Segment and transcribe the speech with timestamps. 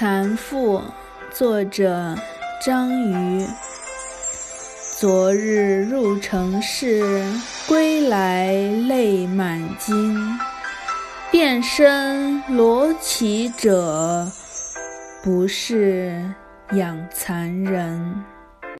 [0.00, 0.80] 残妇，
[1.30, 2.16] 作者
[2.64, 3.46] 张瑜。
[4.98, 7.22] 昨日入城市，
[7.68, 8.50] 归来
[8.88, 10.16] 泪满襟。
[11.30, 14.26] 遍身罗绮者，
[15.22, 16.18] 不是
[16.72, 18.24] 养蚕人。